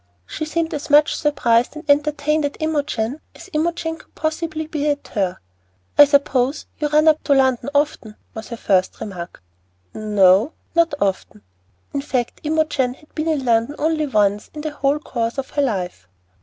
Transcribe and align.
She 0.25 0.45
seemed 0.45 0.73
as 0.73 0.89
much 0.89 1.15
surprised 1.15 1.75
and 1.75 1.87
entertained 1.87 2.43
at 2.43 2.57
Imogen 2.59 3.21
as 3.35 3.51
Imogen 3.53 3.97
could 3.97 4.15
possibly 4.15 4.65
be 4.65 4.89
at 4.89 5.09
her. 5.09 5.37
"I 5.95 6.05
suppose 6.05 6.65
you 6.79 6.87
run 6.87 7.07
up 7.07 7.23
to 7.25 7.35
London 7.35 7.69
often," 7.75 8.15
was 8.33 8.47
her 8.49 8.57
first 8.57 8.99
remark. 8.99 9.43
"N 9.93 10.17
o, 10.17 10.53
not 10.73 10.95
often." 10.99 11.43
In 11.93 12.01
fact, 12.01 12.41
Imogen 12.43 12.95
had 12.95 13.13
been 13.13 13.27
in 13.27 13.45
London 13.45 13.75
only 13.77 14.07
once 14.07 14.49
in 14.55 14.61
the 14.61 14.71
whole 14.71 14.97
course 14.97 15.37
of 15.37 15.51
her 15.51 15.61
life. 15.61 16.07